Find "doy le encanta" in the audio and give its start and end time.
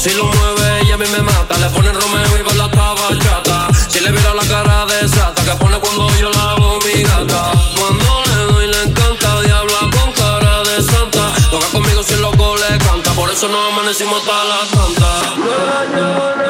8.52-9.42